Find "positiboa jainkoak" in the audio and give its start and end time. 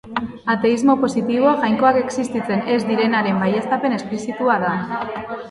1.03-1.99